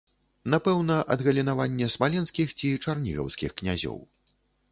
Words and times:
Напэўна, 0.53 0.95
адгалінаванне 1.15 1.89
смаленскіх 1.97 2.55
ці 2.61 2.73
чарнігаўскіх 2.87 3.55
князёў. 3.61 3.97